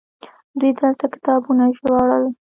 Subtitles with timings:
[0.59, 2.23] دوی دلته کتابونه ژباړل